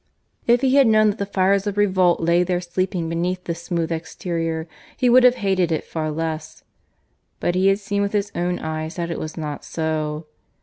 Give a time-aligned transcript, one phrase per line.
[0.47, 3.91] If he had known that the fires of revolt lay there sleeping beneath this smooth
[3.91, 6.63] exterior he would have hated it far less;
[7.39, 10.25] but he had seen with his own eyes that it was not so.